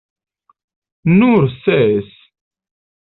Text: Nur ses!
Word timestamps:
Nur 1.19 1.45
ses! 1.63 2.09